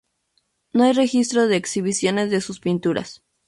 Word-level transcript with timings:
No 0.73 0.83
hay 0.85 0.93
registros 0.93 1.47
de 1.47 1.57
exhibiciones 1.57 2.31
de 2.31 2.41
sus 2.41 2.59
pinturas. 2.59 3.21